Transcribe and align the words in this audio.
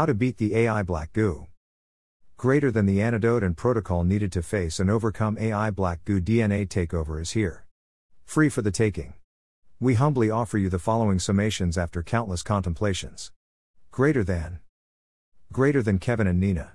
How 0.00 0.06
to 0.06 0.14
beat 0.14 0.38
the 0.38 0.56
AI 0.56 0.82
black 0.82 1.12
goo. 1.12 1.46
Greater 2.38 2.70
than 2.70 2.86
the 2.86 3.02
antidote 3.02 3.42
and 3.42 3.54
protocol 3.54 4.02
needed 4.02 4.32
to 4.32 4.40
face 4.40 4.80
and 4.80 4.88
overcome 4.88 5.36
AI 5.38 5.70
black 5.70 6.06
goo 6.06 6.22
DNA 6.22 6.66
takeover 6.66 7.20
is 7.20 7.32
here. 7.32 7.66
Free 8.24 8.48
for 8.48 8.62
the 8.62 8.70
taking. 8.70 9.12
We 9.78 9.96
humbly 9.96 10.30
offer 10.30 10.56
you 10.56 10.70
the 10.70 10.78
following 10.78 11.18
summations 11.18 11.76
after 11.76 12.02
countless 12.02 12.42
contemplations. 12.42 13.30
Greater 13.90 14.24
than. 14.24 14.60
Greater 15.52 15.82
than 15.82 15.98
Kevin 15.98 16.26
and 16.26 16.40
Nina. 16.40 16.72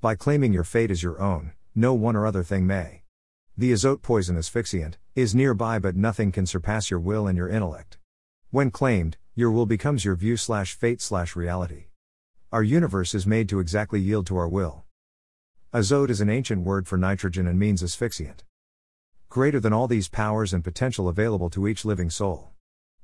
By 0.00 0.14
claiming 0.14 0.52
your 0.52 0.62
fate 0.62 0.92
as 0.92 1.02
your 1.02 1.20
own, 1.20 1.50
no 1.74 1.94
one 1.94 2.14
or 2.14 2.28
other 2.28 2.44
thing 2.44 2.64
may. 2.64 3.02
The 3.58 3.72
azote 3.72 4.02
poison 4.02 4.36
asphyxiant 4.36 4.98
is 5.16 5.34
nearby, 5.34 5.80
but 5.80 5.96
nothing 5.96 6.30
can 6.30 6.46
surpass 6.46 6.92
your 6.92 7.00
will 7.00 7.26
and 7.26 7.36
your 7.36 7.48
intellect. 7.48 7.98
When 8.52 8.70
claimed, 8.70 9.16
your 9.34 9.50
will 9.50 9.66
becomes 9.66 10.04
your 10.04 10.14
view 10.14 10.36
slash 10.36 10.76
fate 10.76 11.00
slash 11.00 11.34
reality. 11.34 11.86
Our 12.52 12.62
universe 12.62 13.12
is 13.12 13.26
made 13.26 13.48
to 13.48 13.58
exactly 13.58 13.98
yield 14.00 14.26
to 14.28 14.36
our 14.36 14.46
will. 14.46 14.84
Azote 15.74 16.10
is 16.10 16.20
an 16.20 16.30
ancient 16.30 16.62
word 16.62 16.86
for 16.86 16.96
nitrogen 16.96 17.48
and 17.48 17.58
means 17.58 17.82
asphyxiant. 17.82 18.44
Greater 19.28 19.58
than 19.58 19.72
all 19.72 19.88
these 19.88 20.08
powers 20.08 20.54
and 20.54 20.62
potential 20.62 21.08
available 21.08 21.50
to 21.50 21.66
each 21.66 21.84
living 21.84 22.08
soul. 22.08 22.52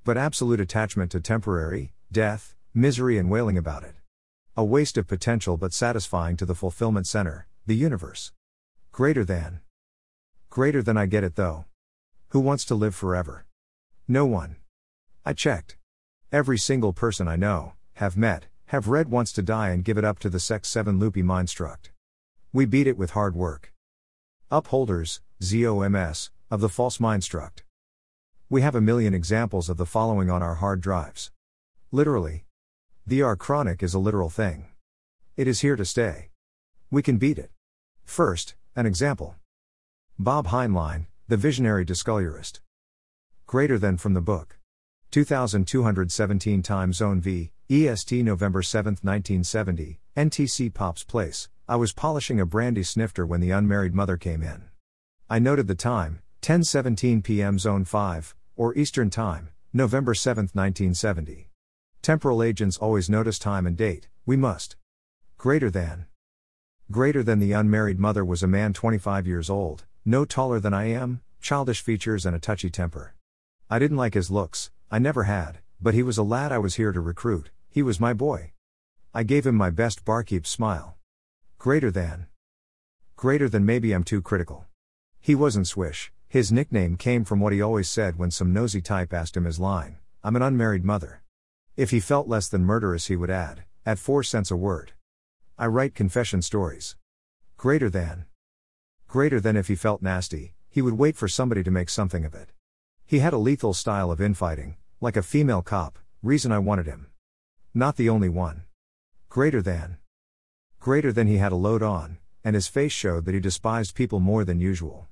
But 0.04 0.16
absolute 0.16 0.60
attachment 0.60 1.10
to 1.10 1.20
temporary, 1.20 1.92
death, 2.12 2.54
misery, 2.72 3.18
and 3.18 3.28
wailing 3.28 3.58
about 3.58 3.82
it. 3.82 3.96
A 4.56 4.64
waste 4.64 4.96
of 4.96 5.08
potential 5.08 5.56
but 5.56 5.72
satisfying 5.72 6.36
to 6.36 6.46
the 6.46 6.54
fulfillment 6.54 7.08
center, 7.08 7.48
the 7.66 7.74
universe. 7.74 8.30
Greater 8.92 9.24
than. 9.24 9.60
Greater 10.50 10.82
than 10.82 10.96
I 10.96 11.06
get 11.06 11.24
it 11.24 11.34
though. 11.34 11.64
Who 12.28 12.38
wants 12.38 12.64
to 12.66 12.76
live 12.76 12.94
forever? 12.94 13.44
No 14.06 14.24
one. 14.24 14.56
I 15.26 15.32
checked. 15.32 15.76
Every 16.30 16.58
single 16.58 16.92
person 16.92 17.26
I 17.26 17.34
know, 17.34 17.72
have 17.94 18.16
met, 18.16 18.46
have 18.72 18.88
read 18.88 19.10
wants 19.10 19.32
to 19.32 19.42
die 19.42 19.68
and 19.68 19.84
give 19.84 19.98
it 19.98 20.04
up 20.04 20.18
to 20.18 20.30
the 20.30 20.40
Sex 20.40 20.66
7 20.66 20.98
loopy 20.98 21.22
mindstruct. 21.22 21.90
We 22.54 22.64
beat 22.64 22.86
it 22.86 22.96
with 22.96 23.10
hard 23.10 23.36
work. 23.36 23.70
Upholders, 24.50 25.20
ZOMS, 25.42 26.30
of 26.50 26.62
the 26.62 26.70
false 26.70 26.96
mindstruct. 26.96 27.64
We 28.48 28.62
have 28.62 28.74
a 28.74 28.80
million 28.80 29.12
examples 29.12 29.68
of 29.68 29.76
the 29.76 29.84
following 29.84 30.30
on 30.30 30.42
our 30.42 30.54
hard 30.54 30.80
drives. 30.80 31.30
Literally. 31.90 32.46
The 33.06 33.20
R 33.20 33.36
chronic 33.36 33.82
is 33.82 33.92
a 33.92 33.98
literal 33.98 34.30
thing. 34.30 34.68
It 35.36 35.46
is 35.46 35.60
here 35.60 35.76
to 35.76 35.84
stay. 35.84 36.30
We 36.90 37.02
can 37.02 37.18
beat 37.18 37.38
it. 37.38 37.50
First, 38.04 38.54
an 38.74 38.86
example. 38.86 39.34
Bob 40.18 40.46
Heinlein, 40.46 41.08
the 41.28 41.36
visionary 41.36 41.84
discolorist. 41.84 42.62
Greater 43.46 43.78
than 43.78 43.98
from 43.98 44.14
the 44.14 44.22
book. 44.22 44.56
2217 45.12 46.62
Time 46.62 46.90
Zone 46.90 47.20
V, 47.20 47.52
EST 47.68 48.22
November 48.22 48.62
7, 48.62 48.92
1970, 49.02 50.00
NTC 50.16 50.72
Pops 50.72 51.04
Place. 51.04 51.50
I 51.68 51.76
was 51.76 51.92
polishing 51.92 52.40
a 52.40 52.46
brandy 52.46 52.82
snifter 52.82 53.26
when 53.26 53.42
the 53.42 53.50
unmarried 53.50 53.94
mother 53.94 54.16
came 54.16 54.42
in. 54.42 54.70
I 55.28 55.38
noted 55.38 55.68
the 55.68 55.74
time, 55.74 56.22
10:17 56.40 57.22
p.m. 57.22 57.58
Zone 57.58 57.84
5, 57.84 58.34
or 58.56 58.74
Eastern 58.74 59.10
Time, 59.10 59.50
November 59.74 60.14
7, 60.14 60.44
1970. 60.44 61.50
Temporal 62.00 62.42
agents 62.42 62.78
always 62.78 63.10
notice 63.10 63.38
time 63.38 63.66
and 63.66 63.76
date. 63.76 64.08
We 64.24 64.38
must. 64.38 64.76
Greater 65.36 65.70
than. 65.70 66.06
Greater 66.90 67.22
than 67.22 67.38
the 67.38 67.52
unmarried 67.52 67.98
mother 67.98 68.24
was 68.24 68.42
a 68.42 68.48
man 68.48 68.72
25 68.72 69.26
years 69.26 69.50
old, 69.50 69.84
no 70.06 70.24
taller 70.24 70.58
than 70.58 70.72
I 70.72 70.84
am, 70.84 71.20
childish 71.42 71.82
features 71.82 72.24
and 72.24 72.34
a 72.34 72.38
touchy 72.38 72.70
temper. 72.70 73.14
I 73.68 73.78
didn't 73.78 73.98
like 73.98 74.14
his 74.14 74.30
looks, 74.30 74.70
I 74.92 74.98
never 74.98 75.22
had, 75.22 75.60
but 75.80 75.94
he 75.94 76.02
was 76.02 76.18
a 76.18 76.22
lad 76.22 76.52
I 76.52 76.58
was 76.58 76.74
here 76.74 76.92
to 76.92 77.00
recruit, 77.00 77.50
he 77.70 77.82
was 77.82 77.98
my 77.98 78.12
boy. 78.12 78.52
I 79.14 79.22
gave 79.22 79.46
him 79.46 79.54
my 79.54 79.70
best 79.70 80.04
barkeep 80.04 80.46
smile. 80.46 80.96
Greater 81.56 81.90
than. 81.90 82.26
Greater 83.16 83.48
than 83.48 83.64
maybe 83.64 83.94
I'm 83.94 84.04
too 84.04 84.20
critical. 84.20 84.66
He 85.18 85.34
wasn't 85.34 85.66
Swish, 85.66 86.12
his 86.28 86.52
nickname 86.52 86.98
came 86.98 87.24
from 87.24 87.40
what 87.40 87.54
he 87.54 87.62
always 87.62 87.88
said 87.88 88.18
when 88.18 88.30
some 88.30 88.52
nosy 88.52 88.82
type 88.82 89.14
asked 89.14 89.34
him 89.34 89.46
his 89.46 89.58
line 89.58 89.96
I'm 90.22 90.36
an 90.36 90.42
unmarried 90.42 90.84
mother. 90.84 91.22
If 91.74 91.90
he 91.90 91.98
felt 91.98 92.28
less 92.28 92.48
than 92.48 92.66
murderous, 92.66 93.06
he 93.06 93.16
would 93.16 93.30
add, 93.30 93.64
at 93.86 93.98
4 93.98 94.22
cents 94.22 94.50
a 94.50 94.56
word. 94.56 94.92
I 95.58 95.68
write 95.68 95.94
confession 95.94 96.42
stories. 96.42 96.96
Greater 97.56 97.88
than. 97.88 98.26
Greater 99.08 99.40
than 99.40 99.56
if 99.56 99.68
he 99.68 99.74
felt 99.74 100.02
nasty, 100.02 100.52
he 100.68 100.82
would 100.82 100.98
wait 100.98 101.16
for 101.16 101.28
somebody 101.28 101.62
to 101.62 101.70
make 101.70 101.88
something 101.88 102.26
of 102.26 102.34
it. 102.34 102.50
He 103.06 103.20
had 103.20 103.32
a 103.32 103.38
lethal 103.38 103.72
style 103.72 104.10
of 104.10 104.20
infighting, 104.20 104.76
like 105.02 105.16
a 105.16 105.22
female 105.22 105.62
cop, 105.62 105.98
reason 106.22 106.52
I 106.52 106.60
wanted 106.60 106.86
him. 106.86 107.08
Not 107.74 107.96
the 107.96 108.08
only 108.08 108.28
one. 108.28 108.62
Greater 109.28 109.60
than. 109.60 109.98
Greater 110.78 111.12
than 111.12 111.26
he 111.26 111.38
had 111.38 111.50
a 111.50 111.56
load 111.56 111.82
on, 111.82 112.18
and 112.44 112.54
his 112.54 112.68
face 112.68 112.92
showed 112.92 113.24
that 113.24 113.34
he 113.34 113.40
despised 113.40 113.96
people 113.96 114.20
more 114.20 114.44
than 114.44 114.60
usual. 114.60 115.08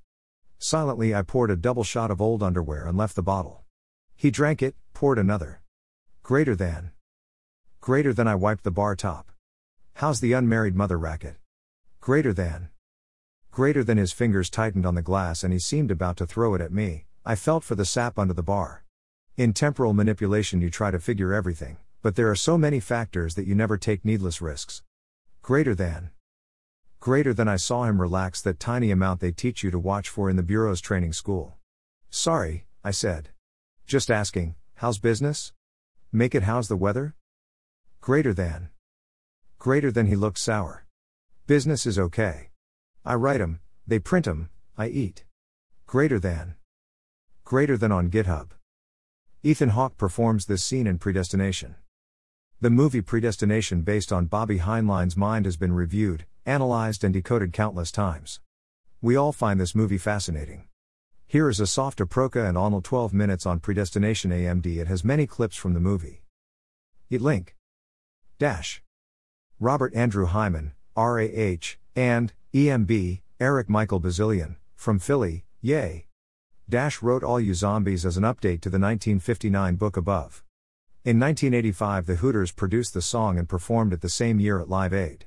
Silently, 0.61 1.13
I 1.13 1.23
poured 1.23 1.51
a 1.51 1.57
double 1.57 1.83
shot 1.83 2.13
of 2.13 2.21
old 2.21 2.41
underwear 2.41 2.87
and 2.87 2.97
left 2.97 3.17
the 3.17 3.23
bottle. 3.23 3.65
He 4.15 4.31
drank 4.31 4.63
it, 4.63 4.77
poured 4.95 5.19
another. 5.19 5.61
Greater 6.23 6.55
than. 6.55 6.93
Greater 7.81 8.13
than 8.13 8.29
I 8.29 8.37
wiped 8.37 8.63
the 8.63 8.71
bar 8.71 8.95
top. 8.95 9.33
How's 9.95 10.21
the 10.21 10.35
unmarried 10.35 10.77
mother 10.77 10.99
racket? 10.99 11.35
Greater 12.01 12.33
than. 12.33 12.69
Greater 13.51 13.83
than 13.83 13.99
his 13.99 14.13
fingers 14.13 14.51
tightened 14.51 14.87
on 14.87 14.95
the 14.95 15.03
glass 15.03 15.43
and 15.43 15.53
he 15.53 15.59
seemed 15.59 15.91
about 15.91 16.17
to 16.19 16.27
throw 16.27 16.55
it 16.55 16.61
at 16.61 16.73
me, 16.73 17.07
I 17.27 17.35
felt 17.35 17.65
for 17.65 17.75
the 17.75 17.85
sap 17.85 18.21
under 18.21 18.35
the 18.35 18.45
bar. 18.45 18.85
In 19.41 19.55
temporal 19.55 19.95
manipulation, 19.95 20.61
you 20.61 20.69
try 20.69 20.91
to 20.91 20.99
figure 20.99 21.33
everything, 21.33 21.79
but 22.03 22.15
there 22.15 22.31
are 22.31 22.37
so 22.37 22.59
many 22.59 22.79
factors 22.79 23.37
that 23.37 23.47
you 23.47 23.55
never 23.55 23.79
take 23.79 24.05
needless 24.05 24.43
risks. 24.43 24.83
Greater 25.41 25.75
than. 25.75 26.11
Greater 26.99 27.33
than 27.33 27.49
I 27.49 27.57
saw 27.57 27.85
him 27.85 28.03
relax 28.03 28.43
that 28.43 28.61
tiny 28.61 28.91
amount 28.91 29.21
they 29.21 29.33
teach 29.33 29.63
you 29.65 29.71
to 29.71 29.79
watch 29.79 30.11
for 30.11 30.29
in 30.29 30.37
the 30.37 30.43
Bureau's 30.43 30.83
training 30.83 31.15
school. 31.15 31.57
Sorry, 32.11 32.67
I 32.85 32.91
said. 32.91 33.31
Just 33.87 34.11
asking, 34.11 34.57
how's 34.75 34.99
business? 34.99 35.55
Make 36.13 36.35
it 36.35 36.43
how's 36.43 36.69
the 36.69 36.77
weather? 36.77 37.15
Greater 38.03 38.35
than. 38.35 38.69
Greater 39.59 39.91
than 39.91 40.07
he 40.07 40.17
looked 40.17 40.37
sour. 40.37 40.85
Business 41.47 41.87
is 41.87 41.99
okay. 41.99 42.51
I 43.07 43.15
write 43.15 43.41
'em, 43.41 43.61
they 43.87 44.01
print 44.01 44.29
'em, 44.29 44.51
I 44.77 44.89
eat. 44.89 45.25
Greater 45.87 46.21
than. 46.21 46.57
Greater 47.43 47.79
than 47.79 47.91
on 47.91 48.11
GitHub. 48.11 48.51
Ethan 49.43 49.71
Hawke 49.71 49.97
performs 49.97 50.45
this 50.45 50.63
scene 50.63 50.87
in 50.87 50.99
Predestination. 50.99 51.75
The 52.61 52.69
movie 52.69 53.01
Predestination, 53.01 53.81
based 53.81 54.13
on 54.13 54.27
Bobby 54.27 54.59
Heinlein's 54.59 55.17
mind, 55.17 55.47
has 55.47 55.57
been 55.57 55.73
reviewed, 55.73 56.27
analyzed, 56.45 57.05
and 57.05 57.15
decoded 57.15 57.55
countless 57.55 57.91
times. 57.91 58.41
We 59.01 59.17
all 59.17 59.33
find 59.33 59.59
this 59.59 59.75
movie 59.75 59.97
fascinating. 59.97 60.69
Here 61.27 61.49
is 61.49 61.59
a 61.59 61.67
soft 61.67 62.01
Aproka 62.01 62.47
and 62.47 62.59
Arnold 62.59 62.85
12 62.85 63.15
minutes 63.15 63.47
on 63.47 63.61
Predestination 63.61 64.31
AMD. 64.31 64.67
It 64.67 64.89
has 64.89 65.05
many 65.05 65.27
clips 65.27 65.57
from 65.57 65.73
the 65.73 65.81
movie. 65.81 66.21
It 67.09 67.23
link. 67.23 67.57
Dash. 68.39 68.83
Robert 69.59 69.95
Andrew 69.95 70.27
Hyman, 70.27 70.73
RAH, 70.95 71.77
and 71.97 72.35
EMB, 72.53 73.23
Eric 73.41 73.71
Michael 73.71 74.01
Bazilian, 74.01 74.57
from 74.77 74.99
Philly, 74.99 75.47
yay. 75.63 76.05
Dash 76.71 77.03
wrote 77.03 77.25
All 77.25 77.41
You 77.41 77.53
Zombies 77.53 78.07
as 78.07 78.17
an 78.17 78.23
update 78.23 78.61
to 78.61 78.71
the 78.71 78.79
1959 78.79 79.75
book 79.75 79.97
above. 79.97 80.45
In 81.05 81.19
1985, 81.19 82.07
the 82.07 82.15
Hooters 82.15 82.53
produced 82.53 82.95
the 82.95 83.03
song 83.03 83.41
and 83.41 83.49
performed 83.49 83.93
it 83.93 84.03
the 84.03 84.09
same 84.09 84.39
year 84.39 84.61
at 84.61 84.69
Live 84.69 84.95
Aid. 84.95 85.27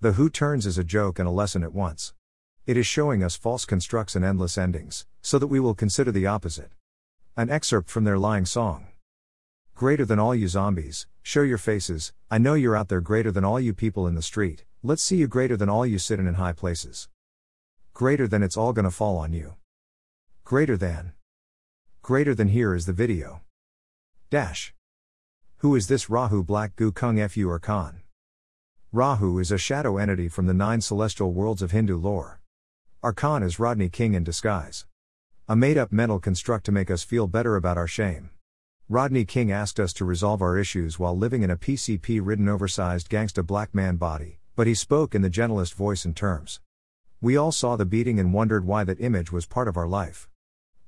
The 0.00 0.12
Who 0.12 0.30
turns 0.30 0.64
is 0.64 0.78
a 0.78 0.82
joke 0.82 1.18
and 1.18 1.28
a 1.28 1.30
lesson 1.30 1.62
at 1.62 1.74
once. 1.74 2.14
It 2.64 2.78
is 2.78 2.86
showing 2.86 3.22
us 3.22 3.36
false 3.36 3.66
constructs 3.66 4.16
and 4.16 4.24
endless 4.24 4.56
endings, 4.56 5.04
so 5.20 5.38
that 5.38 5.48
we 5.48 5.60
will 5.60 5.74
consider 5.74 6.10
the 6.10 6.26
opposite. 6.26 6.72
An 7.36 7.50
excerpt 7.50 7.90
from 7.90 8.04
their 8.04 8.18
lying 8.18 8.46
song. 8.46 8.86
Greater 9.74 10.06
than 10.06 10.18
all 10.18 10.34
you 10.34 10.48
zombies, 10.48 11.06
show 11.22 11.42
your 11.42 11.58
faces, 11.58 12.14
I 12.30 12.38
know 12.38 12.54
you're 12.54 12.78
out 12.78 12.88
there 12.88 13.02
greater 13.02 13.30
than 13.30 13.44
all 13.44 13.60
you 13.60 13.74
people 13.74 14.06
in 14.06 14.14
the 14.14 14.22
street, 14.22 14.64
let's 14.82 15.02
see 15.02 15.16
you 15.16 15.28
greater 15.28 15.58
than 15.58 15.68
all 15.68 15.84
you 15.84 15.98
sitting 15.98 16.26
in 16.26 16.34
high 16.34 16.54
places. 16.54 17.10
Greater 17.92 18.26
than 18.26 18.42
it's 18.42 18.56
all 18.56 18.72
gonna 18.72 18.90
fall 18.90 19.18
on 19.18 19.34
you. 19.34 19.56
Greater 20.46 20.76
than. 20.76 21.12
Greater 22.02 22.32
than 22.32 22.46
here 22.46 22.72
is 22.72 22.86
the 22.86 22.92
video. 22.92 23.40
Dash. 24.30 24.72
Who 25.56 25.74
is 25.74 25.88
this 25.88 26.08
Rahu 26.08 26.44
Black 26.44 26.76
Goo 26.76 26.92
Kung 26.92 27.18
Fu 27.26 27.50
or 27.50 27.58
Khan? 27.58 28.02
Rahu 28.92 29.40
is 29.40 29.50
a 29.50 29.58
shadow 29.58 29.98
entity 29.98 30.28
from 30.28 30.46
the 30.46 30.54
nine 30.54 30.80
celestial 30.80 31.32
worlds 31.32 31.62
of 31.62 31.72
Hindu 31.72 31.96
lore. 31.96 32.40
Archon 33.02 33.42
is 33.42 33.58
Rodney 33.58 33.88
King 33.88 34.14
in 34.14 34.22
disguise. 34.22 34.86
A 35.48 35.56
made 35.56 35.76
up 35.76 35.90
mental 35.90 36.20
construct 36.20 36.64
to 36.66 36.70
make 36.70 36.92
us 36.92 37.02
feel 37.02 37.26
better 37.26 37.56
about 37.56 37.76
our 37.76 37.88
shame. 37.88 38.30
Rodney 38.88 39.24
King 39.24 39.50
asked 39.50 39.80
us 39.80 39.92
to 39.94 40.04
resolve 40.04 40.40
our 40.42 40.56
issues 40.56 40.96
while 40.96 41.18
living 41.18 41.42
in 41.42 41.50
a 41.50 41.56
PCP 41.56 42.20
ridden 42.22 42.48
oversized 42.48 43.10
gangsta 43.10 43.44
black 43.44 43.74
man 43.74 43.96
body, 43.96 44.38
but 44.54 44.68
he 44.68 44.76
spoke 44.76 45.12
in 45.12 45.22
the 45.22 45.28
gentlest 45.28 45.74
voice 45.74 46.04
and 46.04 46.14
terms. 46.14 46.60
We 47.20 47.36
all 47.36 47.50
saw 47.50 47.74
the 47.74 47.84
beating 47.84 48.20
and 48.20 48.32
wondered 48.32 48.64
why 48.64 48.84
that 48.84 49.00
image 49.00 49.32
was 49.32 49.44
part 49.44 49.66
of 49.66 49.76
our 49.76 49.88
life. 49.88 50.28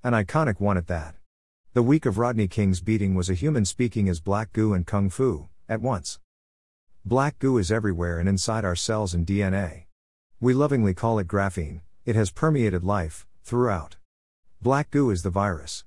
An 0.04 0.12
iconic 0.12 0.60
one 0.60 0.76
at 0.76 0.86
that. 0.86 1.16
The 1.74 1.82
week 1.82 2.06
of 2.06 2.18
Rodney 2.18 2.46
King's 2.46 2.80
beating 2.80 3.16
was 3.16 3.28
a 3.28 3.34
human 3.34 3.64
speaking 3.64 4.08
as 4.08 4.20
black 4.20 4.52
goo 4.52 4.72
and 4.72 4.86
kung 4.86 5.10
fu, 5.10 5.48
at 5.68 5.80
once. 5.80 6.20
Black 7.04 7.36
goo 7.40 7.58
is 7.58 7.72
everywhere 7.72 8.20
and 8.20 8.28
inside 8.28 8.64
our 8.64 8.76
cells 8.76 9.12
and 9.12 9.26
DNA. 9.26 9.86
We 10.40 10.54
lovingly 10.54 10.94
call 10.94 11.18
it 11.18 11.26
graphene, 11.26 11.80
it 12.06 12.14
has 12.14 12.30
permeated 12.30 12.84
life, 12.84 13.26
throughout. 13.42 13.96
Black 14.62 14.92
goo 14.92 15.10
is 15.10 15.24
the 15.24 15.30
virus. 15.30 15.84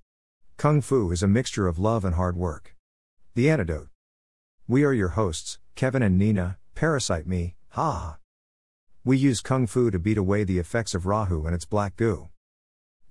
Kung 0.58 0.82
Fu 0.82 1.10
is 1.12 1.24
a 1.24 1.28
mixture 1.28 1.68
of 1.68 1.80
love 1.80 2.04
and 2.04 2.16
hard 2.16 2.36
work. 2.36 2.76
The 3.34 3.50
antidote. 3.50 3.88
We 4.68 4.84
are 4.84 4.94
your 4.94 5.10
hosts, 5.10 5.58
Kevin 5.76 6.04
and 6.04 6.20
Nina, 6.20 6.58
Parasite 6.76 7.28
Me, 7.28 7.56
ha. 7.70 8.18
We 9.06 9.16
use 9.16 9.40
Kung 9.40 9.68
Fu 9.68 9.90
to 9.90 9.98
beat 9.98 10.18
away 10.18 10.44
the 10.44 10.60
effects 10.60 10.94
of 10.94 11.06
Rahu 11.06 11.46
and 11.46 11.56
its 11.56 11.66
black 11.66 11.96
goo. 11.96 12.28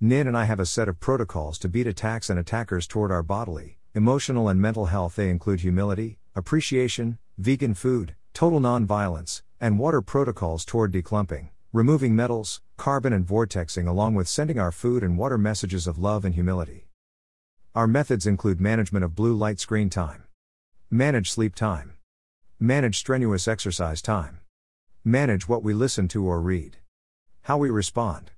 Nin 0.03 0.25
and 0.25 0.35
I 0.35 0.45
have 0.45 0.59
a 0.59 0.65
set 0.65 0.89
of 0.89 0.99
protocols 0.99 1.59
to 1.59 1.69
beat 1.69 1.85
attacks 1.85 2.31
and 2.31 2.39
attackers 2.39 2.87
toward 2.87 3.11
our 3.11 3.21
bodily, 3.21 3.77
emotional, 3.93 4.49
and 4.49 4.59
mental 4.59 4.87
health. 4.87 5.15
They 5.15 5.29
include 5.29 5.59
humility, 5.59 6.17
appreciation, 6.35 7.19
vegan 7.37 7.75
food, 7.75 8.15
total 8.33 8.59
non-violence, 8.59 9.43
and 9.59 9.77
water 9.77 10.01
protocols 10.01 10.65
toward 10.65 10.91
declumping, 10.91 11.49
removing 11.71 12.15
metals, 12.15 12.61
carbon, 12.77 13.13
and 13.13 13.27
vortexing, 13.27 13.87
along 13.87 14.15
with 14.15 14.27
sending 14.27 14.57
our 14.57 14.71
food 14.71 15.03
and 15.03 15.19
water 15.19 15.37
messages 15.37 15.85
of 15.85 15.99
love 15.99 16.25
and 16.25 16.33
humility. 16.33 16.87
Our 17.75 17.85
methods 17.85 18.25
include 18.25 18.59
management 18.59 19.05
of 19.05 19.13
blue 19.13 19.35
light 19.35 19.59
screen 19.59 19.91
time, 19.91 20.23
manage 20.89 21.29
sleep 21.29 21.53
time, 21.53 21.93
manage 22.59 22.97
strenuous 22.97 23.47
exercise 23.47 24.01
time, 24.01 24.39
manage 25.05 25.47
what 25.47 25.61
we 25.61 25.75
listen 25.75 26.07
to 26.07 26.25
or 26.25 26.41
read, 26.41 26.77
how 27.43 27.59
we 27.59 27.69
respond. 27.69 28.31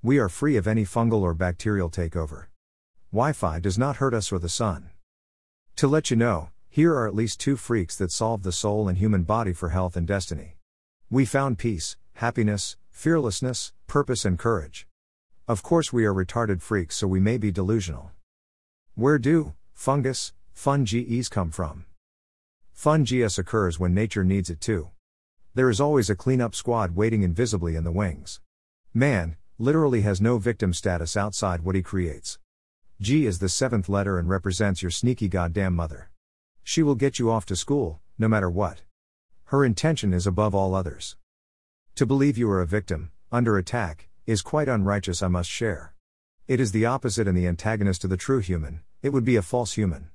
We 0.00 0.18
are 0.18 0.28
free 0.28 0.56
of 0.56 0.68
any 0.68 0.84
fungal 0.84 1.22
or 1.22 1.34
bacterial 1.34 1.90
takeover. 1.90 2.46
Wi 3.10 3.32
Fi 3.32 3.58
does 3.58 3.76
not 3.76 3.96
hurt 3.96 4.14
us 4.14 4.30
or 4.30 4.38
the 4.38 4.48
sun. 4.48 4.90
To 5.74 5.88
let 5.88 6.08
you 6.08 6.16
know, 6.16 6.50
here 6.68 6.94
are 6.94 7.08
at 7.08 7.16
least 7.16 7.40
two 7.40 7.56
freaks 7.56 7.96
that 7.96 8.12
solve 8.12 8.44
the 8.44 8.52
soul 8.52 8.86
and 8.86 8.96
human 8.96 9.24
body 9.24 9.52
for 9.52 9.70
health 9.70 9.96
and 9.96 10.06
destiny. 10.06 10.56
We 11.10 11.24
found 11.24 11.58
peace, 11.58 11.96
happiness, 12.12 12.76
fearlessness, 12.90 13.72
purpose, 13.88 14.24
and 14.24 14.38
courage. 14.38 14.86
Of 15.48 15.64
course, 15.64 15.92
we 15.92 16.04
are 16.04 16.14
retarded 16.14 16.62
freaks, 16.62 16.94
so 16.94 17.08
we 17.08 17.18
may 17.18 17.36
be 17.36 17.50
delusional. 17.50 18.12
Where 18.94 19.18
do 19.18 19.54
fungus, 19.74 20.32
fungies 20.54 21.28
come 21.28 21.50
from? 21.50 21.86
Fungus 22.72 23.36
occurs 23.36 23.80
when 23.80 23.94
nature 23.94 24.22
needs 24.22 24.48
it 24.48 24.60
to. 24.60 24.90
There 25.54 25.68
is 25.68 25.80
always 25.80 26.08
a 26.08 26.14
cleanup 26.14 26.54
squad 26.54 26.94
waiting 26.94 27.24
invisibly 27.24 27.74
in 27.74 27.82
the 27.82 27.90
wings. 27.90 28.40
Man, 28.94 29.36
literally 29.58 30.02
has 30.02 30.20
no 30.20 30.38
victim 30.38 30.72
status 30.72 31.16
outside 31.16 31.62
what 31.62 31.74
he 31.74 31.82
creates. 31.82 32.38
G 33.00 33.26
is 33.26 33.40
the 33.40 33.48
seventh 33.48 33.88
letter 33.88 34.18
and 34.18 34.28
represents 34.28 34.82
your 34.82 34.90
sneaky 34.90 35.28
goddamn 35.28 35.74
mother. 35.74 36.10
She 36.62 36.82
will 36.82 36.94
get 36.94 37.18
you 37.18 37.30
off 37.30 37.44
to 37.46 37.56
school, 37.56 38.00
no 38.18 38.28
matter 38.28 38.48
what. 38.48 38.82
Her 39.46 39.64
intention 39.64 40.12
is 40.12 40.26
above 40.26 40.54
all 40.54 40.74
others. 40.74 41.16
To 41.96 42.06
believe 42.06 42.38
you 42.38 42.48
are 42.50 42.60
a 42.60 42.66
victim, 42.66 43.10
under 43.32 43.58
attack, 43.58 44.08
is 44.26 44.42
quite 44.42 44.68
unrighteous, 44.68 45.22
I 45.22 45.28
must 45.28 45.50
share. 45.50 45.94
It 46.46 46.60
is 46.60 46.70
the 46.70 46.86
opposite 46.86 47.26
and 47.26 47.36
the 47.36 47.48
antagonist 47.48 48.02
to 48.02 48.08
the 48.08 48.16
true 48.16 48.38
human, 48.38 48.82
it 49.02 49.08
would 49.08 49.24
be 49.24 49.36
a 49.36 49.42
false 49.42 49.72
human. 49.72 50.10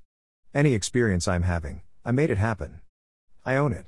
Any 0.54 0.74
experience 0.74 1.28
I'm 1.28 1.44
having, 1.44 1.82
I 2.06 2.12
made 2.12 2.30
it 2.30 2.38
happen. 2.38 2.80
I 3.46 3.56
own 3.58 3.74
it. 3.74 3.88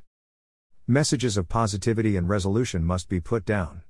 Messages 0.86 1.38
of 1.38 1.48
positivity 1.48 2.18
and 2.18 2.28
resolution 2.28 2.84
must 2.84 3.08
be 3.08 3.22
put 3.22 3.46
down. 3.46 3.84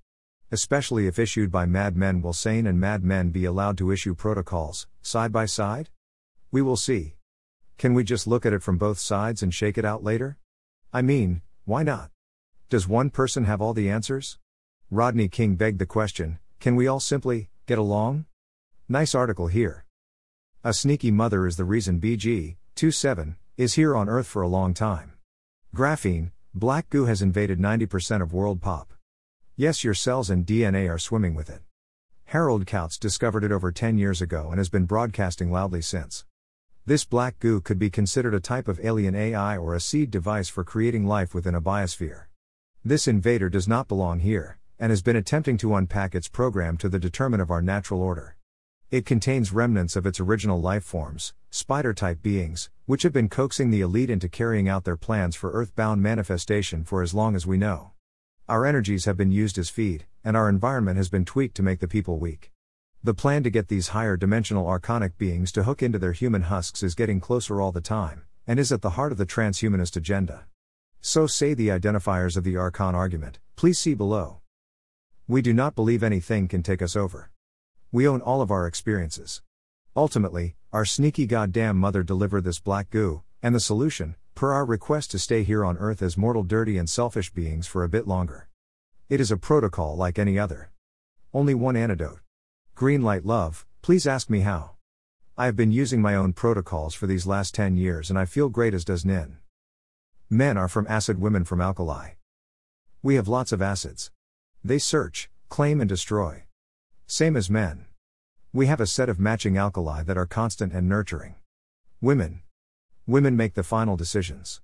Especially 0.52 1.08
if 1.08 1.20
issued 1.20 1.52
by 1.52 1.66
madmen, 1.66 2.22
will 2.22 2.34
sane 2.34 2.68
and 2.68 2.80
madmen 2.80 3.32
be 3.32 3.46
allowed 3.46 3.78
to 3.80 3.92
issue 3.92 4.14
protocols, 4.14 4.88
side 5.02 5.32
by 5.32 5.46
side? 5.46 5.90
We 6.52 6.62
will 6.62 6.78
see. 6.78 7.16
Can 7.78 7.94
we 7.94 8.04
just 8.04 8.28
look 8.28 8.46
at 8.46 8.54
it 8.54 8.64
from 8.64 8.78
both 8.78 9.00
sides 9.00 9.44
and 9.44 9.54
shake 9.54 9.78
it 9.78 9.86
out 9.86 10.04
later? 10.04 10.38
I 10.94 11.02
mean, 11.02 11.42
why 11.66 11.84
not? 11.84 12.12
Does 12.70 12.88
one 12.88 13.10
person 13.10 13.46
have 13.46 13.62
all 13.62 13.74
the 13.74 13.90
answers? 13.90 14.38
Rodney 14.90 15.28
King 15.28 15.56
begged 15.56 15.80
the 15.80 15.86
question 15.86 16.40
can 16.66 16.76
we 16.76 16.88
all 16.88 17.00
simply 17.00 17.50
get 17.68 17.78
along? 17.78 18.26
Nice 18.90 19.14
article 19.14 19.46
here. 19.46 19.86
A 20.64 20.74
sneaky 20.74 21.12
mother 21.12 21.46
is 21.46 21.58
the 21.58 21.64
reason 21.64 22.00
BG 22.00 22.56
27 22.76 23.36
is 23.56 23.76
here 23.76 23.96
on 23.96 24.10
Earth 24.10 24.26
for 24.26 24.42
a 24.42 24.48
long 24.48 24.74
time. 24.74 25.14
Graphene, 25.76 26.32
black 26.56 26.90
goo 26.90 27.06
has 27.06 27.22
invaded 27.22 27.60
90% 27.60 28.24
of 28.24 28.34
world 28.34 28.62
pop. 28.62 28.95
Yes, 29.58 29.86
your 29.86 29.94
cells 29.94 30.30
and 30.30 30.46
DNA 30.46 30.90
are 30.90 31.00
swimming 31.00 31.34
with 31.34 31.50
it. 31.50 31.62
Harald 32.26 32.66
Kautz 32.66 33.00
discovered 33.00 33.42
it 33.42 33.54
over 33.54 33.72
10 33.72 33.98
years 33.98 34.22
ago 34.22 34.50
and 34.50 34.58
has 34.58 34.68
been 34.68 34.84
broadcasting 34.84 35.50
loudly 35.50 35.82
since. 35.82 36.26
This 36.86 37.06
black 37.06 37.40
goo 37.40 37.62
could 37.62 37.80
be 37.80 37.90
considered 37.90 38.34
a 38.34 38.42
type 38.42 38.68
of 38.68 38.82
alien 38.84 39.16
AI 39.16 39.58
or 39.58 39.74
a 39.74 39.80
seed 39.80 40.12
device 40.12 40.50
for 40.50 40.66
creating 40.66 41.08
life 41.08 41.34
within 41.34 41.56
a 41.56 41.62
biosphere. 41.62 42.26
This 42.84 43.08
invader 43.08 43.48
does 43.48 43.66
not 43.66 43.88
belong 43.88 44.20
here, 44.20 44.60
and 44.78 44.90
has 44.90 45.02
been 45.02 45.16
attempting 45.16 45.56
to 45.60 45.76
unpack 45.76 46.16
its 46.16 46.28
program 46.28 46.76
to 46.76 46.90
the 46.90 47.00
determine 47.00 47.40
of 47.40 47.50
our 47.50 47.62
natural 47.62 48.02
order. 48.02 48.36
It 48.92 49.06
contains 49.06 49.54
remnants 49.54 49.96
of 49.96 50.06
its 50.06 50.20
original 50.20 50.60
life 50.60 50.84
forms, 50.84 51.34
spider 51.50 51.94
type 51.94 52.22
beings, 52.22 52.70
which 52.88 53.04
have 53.04 53.14
been 53.14 53.30
coaxing 53.30 53.72
the 53.72 53.80
elite 53.80 54.10
into 54.10 54.28
carrying 54.28 54.68
out 54.68 54.84
their 54.84 54.98
plans 54.98 55.34
for 55.34 55.54
earthbound 55.54 56.04
manifestation 56.04 56.84
for 56.84 57.02
as 57.02 57.14
long 57.14 57.38
as 57.38 57.48
we 57.48 57.58
know. 57.58 57.95
Our 58.48 58.68
energies 58.68 59.06
have 59.06 59.18
been 59.18 59.32
used 59.32 59.58
as 59.58 59.72
feed, 59.72 60.06
and 60.24 60.38
our 60.38 60.48
environment 60.48 60.98
has 60.98 61.10
been 61.10 61.26
tweaked 61.26 61.56
to 61.56 61.64
make 61.64 61.80
the 61.80 61.88
people 61.88 62.20
weak. 62.20 62.52
The 63.04 63.16
plan 63.16 63.42
to 63.42 63.50
get 63.50 63.70
these 63.70 63.88
higher 63.88 64.16
dimensional 64.18 64.68
archonic 64.68 65.18
beings 65.18 65.52
to 65.54 65.64
hook 65.64 65.82
into 65.82 65.98
their 65.98 66.12
human 66.12 66.44
husks 66.44 66.84
is 66.84 66.94
getting 66.94 67.20
closer 67.20 67.60
all 67.60 67.72
the 67.72 67.82
time, 67.82 68.26
and 68.46 68.60
is 68.60 68.72
at 68.72 68.84
the 68.84 68.92
heart 68.92 69.12
of 69.12 69.18
the 69.18 69.26
transhumanist 69.26 69.96
agenda. 69.96 70.46
So 71.02 71.26
say 71.26 71.56
the 71.56 71.70
identifiers 71.70 72.38
of 72.38 72.44
the 72.44 72.56
Archon 72.56 72.94
argument, 72.94 73.40
please 73.56 73.80
see 73.80 73.96
below. 73.96 74.42
We 75.28 75.42
do 75.42 75.52
not 75.52 75.74
believe 75.74 76.04
anything 76.04 76.48
can 76.48 76.62
take 76.62 76.84
us 76.84 76.96
over. 76.96 77.32
We 77.92 78.08
own 78.08 78.22
all 78.22 78.44
of 78.44 78.52
our 78.52 78.68
experiences. 78.68 79.42
Ultimately, 79.96 80.56
our 80.72 80.86
sneaky 80.86 81.26
goddamn 81.26 81.78
mother 81.78 82.04
delivered 82.04 82.44
this 82.44 82.60
black 82.60 82.92
goo, 82.92 83.24
and 83.42 83.56
the 83.56 83.60
solution, 83.60 84.16
per 84.36 84.52
our 84.52 84.66
request 84.66 85.12
to 85.12 85.18
stay 85.18 85.44
here 85.44 85.64
on 85.64 85.78
Earth 85.78 86.02
as 86.02 86.18
mortal, 86.18 86.44
dirty, 86.44 86.78
and 86.78 86.90
selfish 86.90 87.34
beings 87.34 87.68
for 87.68 87.86
a 87.86 87.90
bit 87.90 88.06
longer. 88.06 88.50
It 89.08 89.22
is 89.22 89.32
a 89.32 89.38
protocol 89.38 89.96
like 89.96 90.20
any 90.20 90.38
other. 90.38 90.72
Only 91.34 91.54
one 91.54 91.78
antidote. 91.78 92.20
Green 92.76 93.02
light 93.02 93.26
love, 93.26 93.66
please 93.82 94.06
ask 94.06 94.30
me 94.30 94.42
how. 94.42 94.72
I 95.38 95.46
have 95.46 95.56
been 95.56 95.72
using 95.72 96.02
my 96.02 96.16
own 96.16 96.34
protocols 96.34 96.94
for 96.94 97.08
these 97.08 97.26
last 97.26 97.56
10 97.56 97.78
years 97.78 98.10
and 98.10 98.20
I 98.20 98.26
feel 98.26 98.50
great 98.50 98.74
as 98.74 98.84
does 98.84 99.06
Nin. 99.06 99.38
Men 100.30 100.58
are 100.58 100.68
from 100.68 100.86
acid, 100.90 101.22
women 101.22 101.46
from 101.46 101.62
alkali. 101.62 102.12
We 103.02 103.16
have 103.16 103.30
lots 103.30 103.54
of 103.54 103.62
acids. 103.62 104.12
They 104.64 104.80
search, 104.80 105.30
claim, 105.48 105.80
and 105.80 105.88
destroy. 105.88 106.44
Same 107.08 107.38
as 107.38 107.50
men. 107.50 107.86
We 108.52 108.66
have 108.66 108.82
a 108.82 108.88
set 108.88 109.08
of 109.08 109.20
matching 109.20 109.58
alkali 109.58 110.04
that 110.04 110.18
are 110.18 110.26
constant 110.26 110.74
and 110.74 110.90
nurturing. 110.90 111.36
Women. 112.02 112.42
Women 113.08 113.38
make 113.38 113.54
the 113.54 113.62
final 113.62 113.96
decisions. 113.96 114.62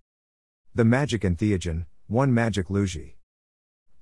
The 0.74 0.84
magic 0.84 1.22
entheogen, 1.22 1.86
one 2.08 2.34
magic 2.34 2.70
luji. 2.70 3.14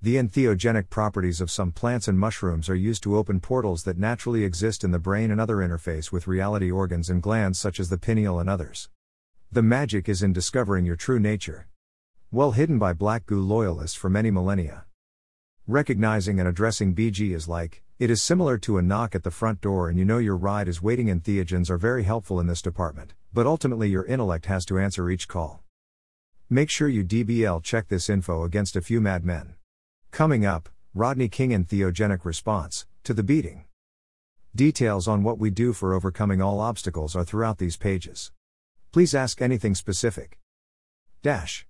The 0.01 0.15
entheogenic 0.15 0.89
properties 0.89 1.41
of 1.41 1.51
some 1.51 1.73
plants 1.73 2.07
and 2.07 2.17
mushrooms 2.17 2.69
are 2.69 2.75
used 2.75 3.03
to 3.03 3.17
open 3.17 3.41
portals 3.41 3.83
that 3.83 3.97
naturally 3.97 4.45
exist 4.45 4.85
in 4.85 4.91
the 4.91 4.97
brain 4.97 5.29
and 5.29 5.41
other 5.41 5.57
interface 5.57 6.13
with 6.13 6.25
reality 6.25 6.71
organs 6.71 7.09
and 7.09 7.21
glands 7.21 7.59
such 7.59 7.81
as 7.81 7.89
the 7.89 7.97
pineal 7.97 8.39
and 8.39 8.49
others. 8.49 8.87
The 9.51 9.61
magic 9.61 10.07
is 10.07 10.23
in 10.23 10.31
discovering 10.31 10.85
your 10.85 10.95
true 10.95 11.19
nature. 11.19 11.67
Well 12.31 12.51
hidden 12.51 12.79
by 12.79 12.93
black 12.93 13.25
goo 13.25 13.41
loyalists 13.41 13.97
for 13.97 14.09
many 14.09 14.31
millennia. 14.31 14.85
Recognizing 15.67 16.39
and 16.39 16.47
addressing 16.47 16.95
BG 16.95 17.35
is 17.35 17.49
like, 17.49 17.83
it 17.99 18.09
is 18.09 18.21
similar 18.21 18.57
to 18.57 18.77
a 18.77 18.81
knock 18.81 19.13
at 19.13 19.23
the 19.23 19.29
front 19.29 19.59
door 19.59 19.89
and 19.89 19.99
you 19.99 20.05
know 20.05 20.19
your 20.19 20.37
ride 20.37 20.69
is 20.69 20.81
waiting. 20.81 21.07
entheogens 21.07 21.69
are 21.69 21.77
very 21.77 22.03
helpful 22.03 22.39
in 22.39 22.47
this 22.47 22.61
department, 22.61 23.13
but 23.33 23.45
ultimately 23.45 23.89
your 23.89 24.05
intellect 24.05 24.45
has 24.45 24.63
to 24.65 24.79
answer 24.79 25.09
each 25.09 25.27
call. 25.27 25.63
Make 26.49 26.69
sure 26.69 26.87
you 26.87 27.03
DBL 27.03 27.61
check 27.61 27.89
this 27.89 28.09
info 28.09 28.43
against 28.43 28.77
a 28.77 28.81
few 28.81 29.01
madmen. 29.01 29.55
Coming 30.11 30.45
up, 30.45 30.69
Rodney 30.93 31.27
King 31.27 31.49
entheogenic 31.49 32.23
response 32.23 32.87
to 33.03 33.13
the 33.13 33.21
beating. 33.21 33.65
Details 34.55 35.05
on 35.05 35.21
what 35.21 35.37
we 35.37 35.49
do 35.49 35.73
for 35.73 35.93
overcoming 35.93 36.41
all 36.41 36.61
obstacles 36.61 37.17
are 37.17 37.25
throughout 37.25 37.57
these 37.57 37.75
pages. 37.75 38.31
Please 38.93 39.13
ask 39.13 39.41
anything 39.41 39.75
specific. 39.75 40.39
Dash. 41.21 41.67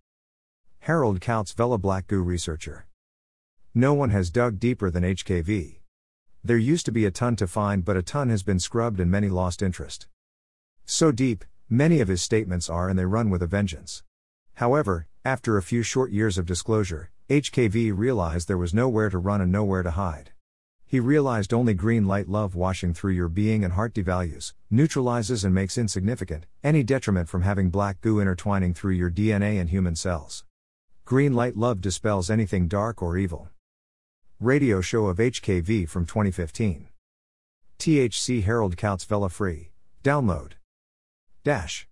Harald 0.82 1.22
Kautz 1.22 1.56
Vella 1.56 1.80
Black 1.80 2.06
Goo 2.06 2.22
researcher. 2.22 2.86
No 3.74 3.96
one 3.96 4.12
has 4.12 4.30
dug 4.30 4.60
deeper 4.60 4.92
than 4.92 5.04
HKV. 5.04 5.79
There 6.44 6.58
used 6.58 6.86
to 6.86 6.92
be 6.94 7.06
a 7.06 7.12
ton 7.12 7.36
to 7.36 7.48
find, 7.48 7.84
but 7.84 7.98
a 7.98 8.02
ton 8.02 8.30
has 8.30 8.44
been 8.44 8.60
scrubbed 8.60 9.02
and 9.02 9.12
many 9.12 9.28
lost 9.28 9.62
interest. 9.62 10.08
So 10.86 11.12
deep, 11.12 11.44
many 11.70 12.00
of 12.00 12.08
his 12.08 12.22
statements 12.22 12.70
are 12.70 12.88
and 12.88 12.98
they 12.98 13.06
run 13.06 13.30
with 13.30 13.44
a 13.44 13.48
vengeance. 13.48 14.04
However, 14.56 15.08
after 15.26 15.58
a 15.58 15.62
few 15.62 15.84
short 15.84 16.12
years 16.12 16.38
of 16.38 16.46
disclosure, 16.46 17.12
HKV 17.30 17.96
realized 17.96 18.48
there 18.48 18.58
was 18.58 18.74
nowhere 18.74 19.10
to 19.10 19.18
run 19.18 19.42
and 19.42 19.52
nowhere 19.52 19.84
to 19.84 19.92
hide. 19.92 20.32
He 20.86 21.00
realized 21.00 21.54
only 21.54 21.74
green 21.74 22.08
light 22.08 22.28
love 22.28 22.56
washing 22.56 22.94
through 22.94 23.14
your 23.14 23.30
being 23.30 23.64
and 23.64 23.74
heart 23.74 23.94
devalues, 23.94 24.54
neutralizes 24.72 25.44
and 25.44 25.54
makes 25.54 25.78
insignificant 25.78 26.46
any 26.64 26.84
detriment 26.84 27.30
from 27.30 27.42
having 27.44 27.70
black 27.70 28.02
goo 28.02 28.20
intertwining 28.20 28.74
through 28.74 28.94
your 28.94 29.12
DNA 29.12 29.60
and 29.60 29.70
human 29.70 29.96
cells. 29.96 30.46
Green 31.06 31.34
light 31.34 31.58
love 31.58 31.82
dispels 31.82 32.30
anything 32.30 32.68
dark 32.68 33.04
or 33.04 33.18
evil. 33.18 33.50
Radio 34.42 34.80
show 34.80 35.08
of 35.08 35.18
HKV 35.18 35.90
from 35.90 36.06
2015. 36.06 36.88
THC 37.78 38.42
Harald 38.44 38.78
Kautz 38.78 39.06
Vella 39.06 39.30
Free. 39.30 39.72
Download. 40.02 40.54
Dash. 41.44 41.86